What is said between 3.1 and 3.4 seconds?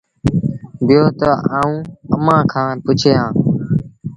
آن۔